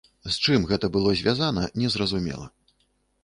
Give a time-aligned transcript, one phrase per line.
[0.27, 2.47] З чым гэта было звязана, незразумела.